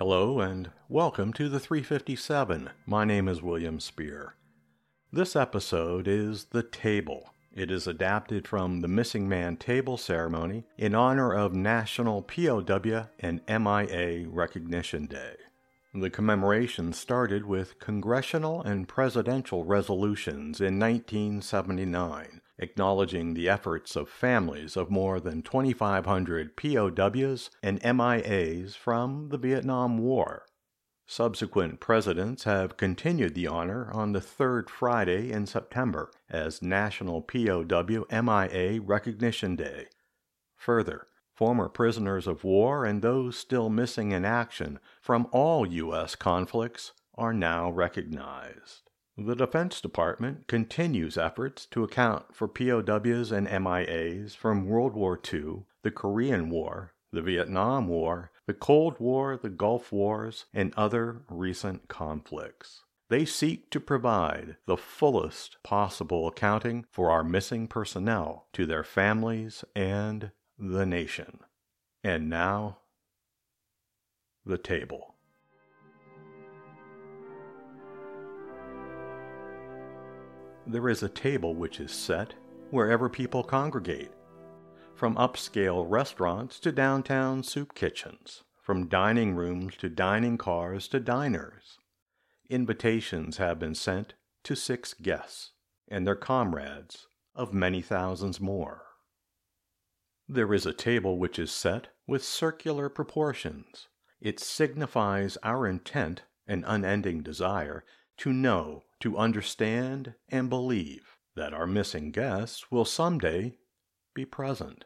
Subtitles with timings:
[0.00, 2.70] Hello and welcome to the 357.
[2.86, 4.34] My name is William Spear.
[5.12, 7.34] This episode is The Table.
[7.54, 13.42] It is adapted from the Missing Man Table Ceremony in honor of National POW and
[13.46, 15.34] MIA Recognition Day.
[15.92, 24.76] The commemoration started with congressional and presidential resolutions in 1979 acknowledging the efforts of families
[24.76, 30.46] of more than 2,500 POWs and MIAs from the Vietnam War.
[31.06, 38.04] Subsequent presidents have continued the honor on the third Friday in September as National POW
[38.12, 39.86] MIA Recognition Day.
[40.56, 46.14] Further, former prisoners of war and those still missing in action from all U.S.
[46.14, 48.89] conflicts are now recognized.
[49.22, 55.64] The Defense Department continues efforts to account for POWs and MIAs from World War II,
[55.82, 61.86] the Korean War, the Vietnam War, the Cold War, the Gulf Wars, and other recent
[61.86, 62.84] conflicts.
[63.10, 69.66] They seek to provide the fullest possible accounting for our missing personnel to their families
[69.76, 71.40] and the nation.
[72.02, 72.78] And now,
[74.46, 75.16] the table.
[80.72, 82.34] There is a table which is set
[82.70, 84.12] wherever people congregate,
[84.94, 91.78] from upscale restaurants to downtown soup kitchens, from dining rooms to dining cars to diners.
[92.48, 95.52] Invitations have been sent to six guests
[95.88, 98.82] and their comrades of many thousands more.
[100.28, 103.88] There is a table which is set with circular proportions.
[104.20, 107.84] It signifies our intent and unending desire
[108.20, 113.56] to know to understand and believe that our missing guests will someday
[114.14, 114.84] be present.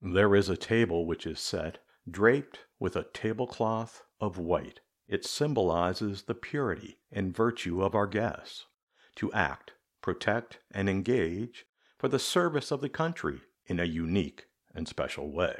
[0.00, 1.76] There is a table which is set,
[2.10, 4.80] draped with a tablecloth of white.
[5.06, 8.64] It symbolizes the purity and virtue of our guests
[9.16, 11.66] to act, protect, and engage
[11.98, 15.58] for the service of the country in a unique and special way.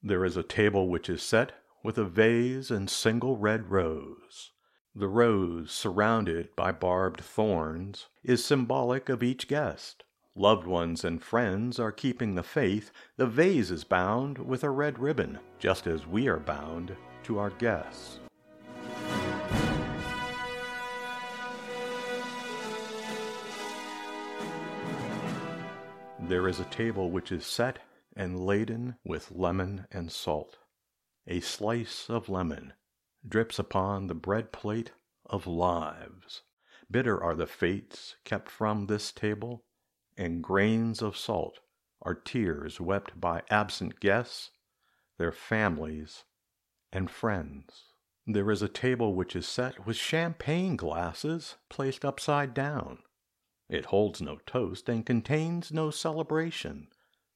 [0.00, 1.50] There is a table which is set
[1.82, 4.52] with a vase and single red rose.
[4.96, 10.04] The rose, surrounded by barbed thorns, is symbolic of each guest.
[10.36, 12.92] Loved ones and friends are keeping the faith.
[13.16, 16.94] The vase is bound with a red ribbon, just as we are bound
[17.24, 18.20] to our guests.
[26.20, 27.80] There is a table which is set
[28.14, 30.58] and laden with lemon and salt.
[31.26, 32.74] A slice of lemon
[33.26, 34.92] drips upon the bread plate
[35.26, 36.42] of lives.
[36.90, 39.64] Bitter are the fates kept from this table,
[40.16, 41.60] and grains of salt
[42.02, 44.50] are tears wept by absent guests,
[45.18, 46.24] their families,
[46.92, 47.84] and friends.
[48.26, 52.98] There is a table which is set with champagne glasses placed upside down.
[53.68, 56.88] It holds no toast and contains no celebration.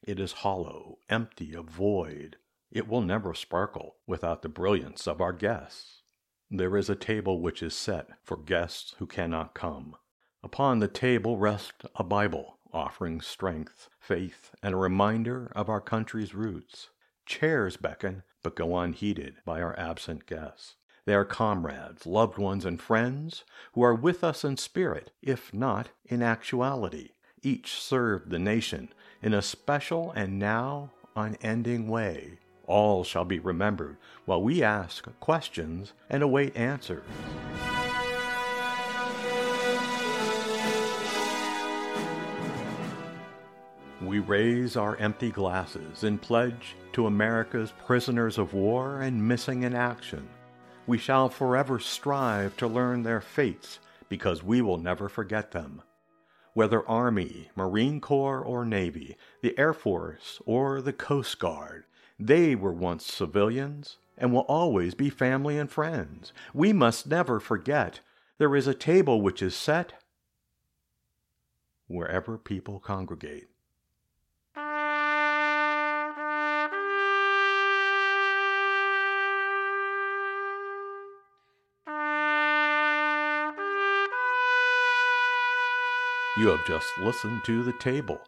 [0.02, 2.36] It is hollow, empty of void,
[2.70, 6.02] it will never sparkle without the brilliance of our guests.
[6.50, 9.96] There is a table which is set for guests who cannot come.
[10.42, 16.34] Upon the table rests a Bible offering strength, faith, and a reminder of our country's
[16.34, 16.90] roots.
[17.26, 20.76] Chairs beckon, but go unheeded by our absent guests.
[21.06, 25.88] They are comrades, loved ones, and friends who are with us in spirit, if not
[26.04, 27.10] in actuality.
[27.42, 28.92] Each served the nation
[29.22, 33.96] in a special and now unending way all shall be remembered
[34.26, 37.02] while we ask questions and await answers.
[44.00, 49.74] We raise our empty glasses in pledge to America's prisoners of war and missing in
[49.74, 50.28] action.
[50.86, 55.82] We shall forever strive to learn their fates because we will never forget them.
[56.54, 61.84] Whether Army, Marine Corps, or Navy, the Air Force, or the Coast Guard,
[62.18, 66.32] they were once civilians and will always be family and friends.
[66.52, 68.00] We must never forget
[68.38, 69.92] there is a table which is set
[71.86, 73.48] wherever people congregate.
[86.36, 88.20] You have just listened to The Table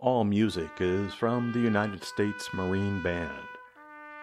[0.00, 3.32] all music is from the United States Marine Band.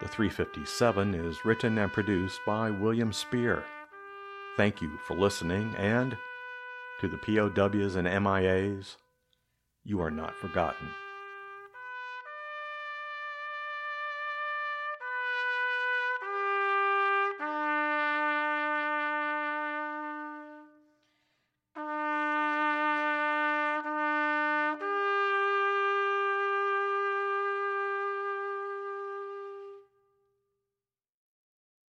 [0.01, 3.61] The 357 is written and produced by William Spear.
[4.55, 6.15] Thank you for listening, and
[7.01, 8.95] to the POWs and MIAs,
[9.83, 10.87] you are not forgotten.